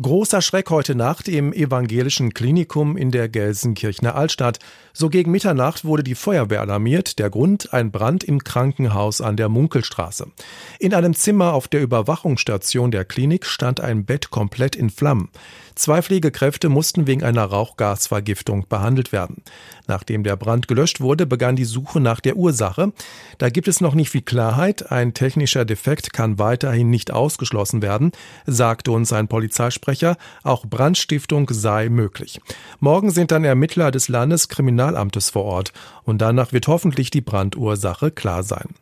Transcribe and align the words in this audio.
Großer 0.00 0.42
Schreck 0.42 0.68
heute 0.68 0.94
Nacht 0.94 1.26
im 1.26 1.54
evangelischen 1.54 2.34
Klinikum 2.34 2.98
in 2.98 3.10
der 3.10 3.30
Gelsenkirchener 3.30 4.14
Altstadt. 4.14 4.58
So 4.92 5.08
gegen 5.08 5.30
Mitternacht 5.30 5.86
wurde 5.86 6.04
die 6.04 6.14
Feuerwehr 6.14 6.60
alarmiert. 6.60 7.18
Der 7.18 7.30
Grund 7.30 7.72
ein 7.72 7.90
Brand 7.90 8.22
im 8.22 8.44
Krankenhaus 8.44 9.22
an 9.22 9.38
der 9.38 9.48
Munkelstraße. 9.48 10.26
In 10.78 10.92
einem 10.92 11.14
Zimmer 11.14 11.54
auf 11.54 11.66
der 11.66 11.80
Überwachungsstation 11.80 12.90
der 12.90 13.06
Klinik 13.06 13.46
stand 13.46 13.80
ein 13.80 14.04
Bett 14.04 14.28
komplett 14.28 14.76
in 14.76 14.90
Flammen. 14.90 15.30
Zwei 15.76 16.00
Pflegekräfte 16.02 16.68
mussten 16.70 17.06
wegen 17.06 17.22
einer 17.22 17.44
Rauchgasvergiftung 17.44 18.66
behandelt 18.68 19.12
werden. 19.12 19.42
Nachdem 19.86 20.24
der 20.24 20.36
Brand 20.36 20.68
gelöscht 20.68 21.00
wurde, 21.00 21.26
begann 21.26 21.56
die 21.56 21.66
Suche 21.66 22.00
nach 22.00 22.20
der 22.20 22.36
Ursache. 22.36 22.92
Da 23.38 23.50
gibt 23.50 23.68
es 23.68 23.82
noch 23.82 23.94
nicht 23.94 24.10
viel 24.10 24.22
Klarheit. 24.22 24.90
Ein 24.90 25.14
technischer 25.14 25.64
Defekt 25.66 26.12
kann 26.14 26.38
weiterhin 26.38 26.88
nicht 26.88 27.10
ausgeschlossen 27.10 27.82
werden, 27.82 28.12
sagte 28.46 28.90
uns 28.90 29.12
ein 29.12 29.28
Polizeisprecher. 29.28 29.85
Auch 30.42 30.66
Brandstiftung 30.66 31.48
sei 31.50 31.88
möglich. 31.88 32.40
Morgen 32.80 33.10
sind 33.10 33.30
dann 33.30 33.44
Ermittler 33.44 33.90
des 33.90 34.08
Landeskriminalamtes 34.08 35.30
vor 35.30 35.44
Ort 35.44 35.72
und 36.04 36.18
danach 36.18 36.52
wird 36.52 36.68
hoffentlich 36.68 37.10
die 37.10 37.20
Brandursache 37.20 38.10
klar 38.10 38.42
sein. 38.42 38.74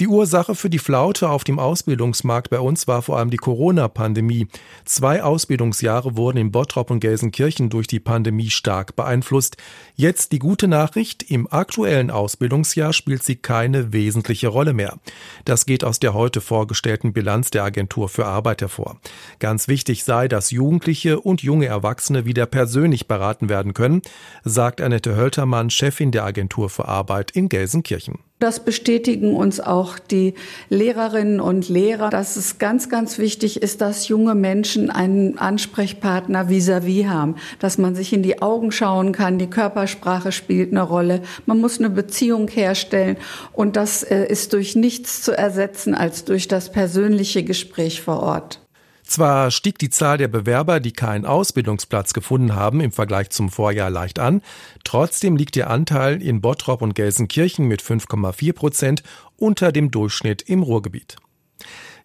Die 0.00 0.06
Ursache 0.06 0.54
für 0.54 0.70
die 0.70 0.78
Flaute 0.78 1.28
auf 1.28 1.42
dem 1.42 1.58
Ausbildungsmarkt 1.58 2.50
bei 2.50 2.60
uns 2.60 2.86
war 2.86 3.02
vor 3.02 3.18
allem 3.18 3.30
die 3.30 3.36
Corona-Pandemie. 3.36 4.46
Zwei 4.84 5.24
Ausbildungsjahre 5.24 6.16
wurden 6.16 6.38
in 6.38 6.52
Bottrop 6.52 6.92
und 6.92 7.00
Gelsenkirchen 7.00 7.68
durch 7.68 7.88
die 7.88 7.98
Pandemie 7.98 8.50
stark 8.50 8.94
beeinflusst. 8.94 9.56
Jetzt 9.96 10.30
die 10.30 10.38
gute 10.38 10.68
Nachricht, 10.68 11.24
im 11.24 11.50
aktuellen 11.50 12.12
Ausbildungsjahr 12.12 12.92
spielt 12.92 13.24
sie 13.24 13.34
keine 13.34 13.92
wesentliche 13.92 14.46
Rolle 14.46 14.72
mehr. 14.72 15.00
Das 15.44 15.66
geht 15.66 15.82
aus 15.82 15.98
der 15.98 16.14
heute 16.14 16.40
vorgestellten 16.40 17.12
Bilanz 17.12 17.50
der 17.50 17.64
Agentur 17.64 18.08
für 18.08 18.26
Arbeit 18.26 18.60
hervor. 18.60 19.00
Ganz 19.40 19.66
wichtig 19.66 20.04
sei, 20.04 20.28
dass 20.28 20.52
Jugendliche 20.52 21.18
und 21.18 21.42
junge 21.42 21.66
Erwachsene 21.66 22.24
wieder 22.24 22.46
persönlich 22.46 23.08
beraten 23.08 23.48
werden 23.48 23.74
können, 23.74 24.02
sagt 24.44 24.80
Annette 24.80 25.16
Höltermann, 25.16 25.70
Chefin 25.70 26.12
der 26.12 26.22
Agentur 26.22 26.70
für 26.70 26.86
Arbeit 26.86 27.32
in 27.32 27.48
Gelsenkirchen. 27.48 28.20
Das 28.38 28.60
bestätigen 28.60 29.34
uns 29.34 29.58
auch 29.58 29.98
die 29.98 30.34
Lehrerinnen 30.68 31.40
und 31.40 31.68
Lehrer, 31.68 32.08
dass 32.08 32.36
es 32.36 32.58
ganz, 32.58 32.88
ganz 32.88 33.18
wichtig 33.18 33.62
ist, 33.62 33.80
dass 33.80 34.06
junge 34.06 34.36
Menschen 34.36 34.90
einen 34.90 35.38
Ansprechpartner 35.38 36.48
vis-à-vis 36.48 37.04
-vis 37.04 37.08
haben, 37.08 37.34
dass 37.58 37.78
man 37.78 37.96
sich 37.96 38.12
in 38.12 38.22
die 38.22 38.40
Augen 38.40 38.70
schauen 38.70 39.10
kann, 39.10 39.38
die 39.38 39.50
Körpersprache 39.50 40.30
spielt 40.30 40.70
eine 40.70 40.82
Rolle, 40.82 41.22
man 41.46 41.58
muss 41.58 41.80
eine 41.80 41.90
Beziehung 41.90 42.46
herstellen 42.46 43.16
und 43.52 43.74
das 43.74 44.04
äh, 44.04 44.26
ist 44.26 44.52
durch 44.52 44.76
nichts 44.76 45.20
zu 45.22 45.36
ersetzen 45.36 45.96
als 45.96 46.24
durch 46.24 46.46
das 46.46 46.70
persönliche 46.70 47.42
Gespräch 47.42 48.02
vor 48.02 48.20
Ort. 48.20 48.60
Zwar 49.08 49.50
stieg 49.50 49.78
die 49.78 49.88
Zahl 49.88 50.18
der 50.18 50.28
Bewerber, 50.28 50.80
die 50.80 50.92
keinen 50.92 51.24
Ausbildungsplatz 51.24 52.12
gefunden 52.12 52.54
haben, 52.54 52.82
im 52.82 52.92
Vergleich 52.92 53.30
zum 53.30 53.48
Vorjahr 53.48 53.88
leicht 53.88 54.18
an, 54.18 54.42
trotzdem 54.84 55.34
liegt 55.34 55.56
der 55.56 55.70
Anteil 55.70 56.20
in 56.20 56.42
Bottrop 56.42 56.82
und 56.82 56.94
Gelsenkirchen 56.94 57.66
mit 57.66 57.82
5,4 57.82 58.52
Prozent 58.52 59.02
unter 59.38 59.72
dem 59.72 59.90
Durchschnitt 59.90 60.42
im 60.42 60.62
Ruhrgebiet. 60.62 61.16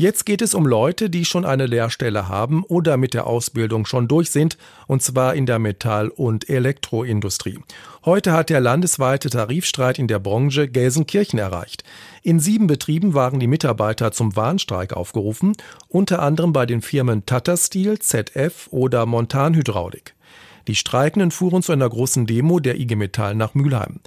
Jetzt 0.00 0.26
geht 0.26 0.42
es 0.42 0.54
um 0.54 0.64
Leute, 0.64 1.10
die 1.10 1.24
schon 1.24 1.44
eine 1.44 1.66
Lehrstelle 1.66 2.28
haben 2.28 2.62
oder 2.62 2.96
mit 2.96 3.14
der 3.14 3.26
Ausbildung 3.26 3.84
schon 3.84 4.06
durch 4.06 4.30
sind, 4.30 4.56
und 4.86 5.02
zwar 5.02 5.34
in 5.34 5.44
der 5.44 5.58
Metall- 5.58 6.10
und 6.10 6.48
Elektroindustrie. 6.48 7.58
Heute 8.04 8.30
hat 8.30 8.48
der 8.48 8.60
landesweite 8.60 9.28
Tarifstreit 9.28 9.98
in 9.98 10.06
der 10.06 10.20
Branche 10.20 10.68
Gelsenkirchen 10.68 11.40
erreicht. 11.40 11.82
In 12.22 12.38
sieben 12.38 12.68
Betrieben 12.68 13.14
waren 13.14 13.40
die 13.40 13.48
Mitarbeiter 13.48 14.12
zum 14.12 14.36
Warnstreik 14.36 14.92
aufgerufen, 14.92 15.56
unter 15.88 16.22
anderem 16.22 16.52
bei 16.52 16.64
den 16.64 16.80
Firmen 16.80 17.26
Tata 17.26 17.56
Steel, 17.56 17.98
ZF 17.98 18.68
oder 18.70 19.04
Montanhydraulik. 19.04 20.14
Die 20.68 20.74
Streikenden 20.74 21.30
fuhren 21.30 21.62
zu 21.62 21.72
einer 21.72 21.88
großen 21.88 22.26
Demo 22.26 22.60
der 22.60 22.78
IG 22.78 22.94
Metall 22.94 23.34
nach 23.34 23.54
Mülheim. 23.54 24.00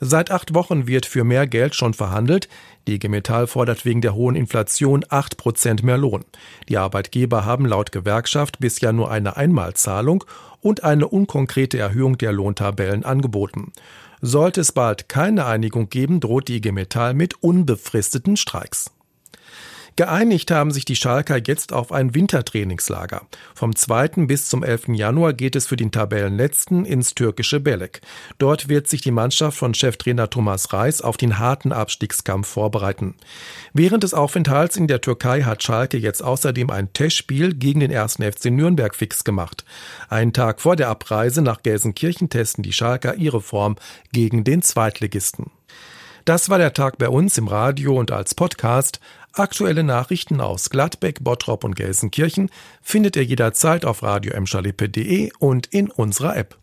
Seit 0.00 0.32
acht 0.32 0.52
Wochen 0.52 0.88
wird 0.88 1.06
für 1.06 1.22
mehr 1.22 1.46
Geld 1.46 1.76
schon 1.76 1.94
verhandelt. 1.94 2.48
Die 2.88 2.94
IG 2.94 3.08
Metall 3.08 3.46
fordert 3.46 3.84
wegen 3.84 4.00
der 4.00 4.16
hohen 4.16 4.34
Inflation 4.34 5.04
acht 5.08 5.36
Prozent 5.36 5.84
mehr 5.84 5.96
Lohn. 5.96 6.24
Die 6.68 6.76
Arbeitgeber 6.76 7.44
haben 7.44 7.66
laut 7.66 7.92
Gewerkschaft 7.92 8.58
bisher 8.58 8.92
nur 8.92 9.12
eine 9.12 9.36
Einmalzahlung 9.36 10.24
und 10.60 10.82
eine 10.82 11.06
unkonkrete 11.06 11.78
Erhöhung 11.78 12.18
der 12.18 12.32
Lohntabellen 12.32 13.04
angeboten. 13.04 13.72
Sollte 14.20 14.60
es 14.60 14.72
bald 14.72 15.08
keine 15.08 15.46
Einigung 15.46 15.88
geben, 15.88 16.18
droht 16.18 16.48
die 16.48 16.56
IG 16.56 16.72
Metall 16.72 17.14
mit 17.14 17.40
unbefristeten 17.44 18.36
Streiks. 18.36 18.90
Geeinigt 19.98 20.52
haben 20.52 20.70
sich 20.70 20.84
die 20.84 20.94
Schalker 20.94 21.40
jetzt 21.44 21.72
auf 21.72 21.90
ein 21.90 22.14
Wintertrainingslager. 22.14 23.22
Vom 23.52 23.74
2. 23.74 24.26
bis 24.28 24.48
zum 24.48 24.62
11. 24.62 24.90
Januar 24.90 25.32
geht 25.32 25.56
es 25.56 25.66
für 25.66 25.74
den 25.74 25.90
Tabellenletzten 25.90 26.84
ins 26.84 27.16
türkische 27.16 27.58
Belek. 27.58 28.00
Dort 28.38 28.68
wird 28.68 28.86
sich 28.86 29.00
die 29.00 29.10
Mannschaft 29.10 29.58
von 29.58 29.74
Cheftrainer 29.74 30.30
Thomas 30.30 30.72
Reis 30.72 31.02
auf 31.02 31.16
den 31.16 31.40
harten 31.40 31.72
Abstiegskampf 31.72 32.46
vorbereiten. 32.46 33.16
Während 33.72 34.04
des 34.04 34.14
Aufenthalts 34.14 34.76
in 34.76 34.86
der 34.86 35.00
Türkei 35.00 35.42
hat 35.42 35.64
Schalke 35.64 35.96
jetzt 35.96 36.22
außerdem 36.22 36.70
ein 36.70 36.92
Testspiel 36.92 37.54
gegen 37.54 37.80
den 37.80 37.92
1. 37.92 38.18
FC 38.18 38.52
Nürnberg 38.52 38.94
fix 38.94 39.24
gemacht. 39.24 39.64
Einen 40.08 40.32
Tag 40.32 40.60
vor 40.60 40.76
der 40.76 40.90
Abreise 40.90 41.42
nach 41.42 41.64
Gelsenkirchen 41.64 42.30
testen 42.30 42.62
die 42.62 42.72
Schalker 42.72 43.16
ihre 43.16 43.40
Form 43.40 43.74
gegen 44.12 44.44
den 44.44 44.62
Zweitligisten. 44.62 45.50
Das 46.28 46.50
war 46.50 46.58
der 46.58 46.74
Tag 46.74 46.98
bei 46.98 47.08
uns 47.08 47.38
im 47.38 47.48
Radio 47.48 47.98
und 47.98 48.10
als 48.10 48.34
Podcast. 48.34 49.00
Aktuelle 49.34 49.84
Nachrichten 49.84 50.40
aus 50.40 50.70
Gladbeck, 50.70 51.22
Bottrop 51.22 51.64
und 51.64 51.76
Gelsenkirchen 51.76 52.50
findet 52.82 53.16
ihr 53.16 53.24
jederzeit 53.24 53.84
auf 53.84 54.02
radio 54.02 54.34
und 55.38 55.66
in 55.66 55.90
unserer 55.90 56.36
App. 56.36 56.56